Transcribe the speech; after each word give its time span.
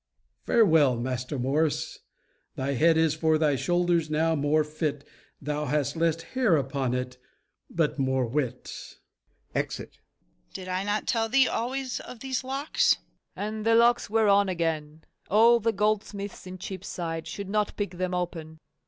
Farewell, 0.47 0.97
Master 0.97 1.37
Morris. 1.37 1.99
Thy 2.55 2.73
head 2.73 2.97
is 2.97 3.13
for 3.13 3.37
thy 3.37 3.55
shoulders 3.55 4.09
now 4.09 4.33
more 4.33 4.63
fit; 4.63 5.07
Thou 5.39 5.65
hast 5.65 5.95
less 5.95 6.19
hair 6.23 6.57
upon 6.57 6.95
it, 6.95 7.19
but 7.69 7.99
more 7.99 8.25
wit. 8.25 8.95
[Exit.] 9.53 9.99
MORRIS. 9.99 10.55
Did 10.55 10.65
not 10.69 11.03
I 11.03 11.05
tell 11.05 11.29
thee 11.29 11.47
always 11.47 11.99
of 11.99 12.21
these 12.21 12.43
locks? 12.43 12.95
FAULKNER. 13.35 13.47
And 13.57 13.63
the 13.63 13.75
locks 13.75 14.09
were 14.09 14.27
on 14.27 14.49
again, 14.49 15.03
all 15.29 15.59
the 15.59 15.71
goldsmiths 15.71 16.47
in 16.47 16.57
Cheapside 16.57 17.27
should 17.27 17.47
not 17.47 17.77
pick 17.77 17.91
them 17.99 18.15
open. 18.15 18.57